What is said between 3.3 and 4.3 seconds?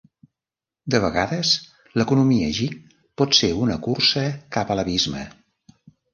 ser una cursa